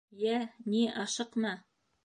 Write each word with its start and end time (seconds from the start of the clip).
—Йә, 0.21 0.37
ни, 0.75 0.81
ашыҡма. 1.03 1.55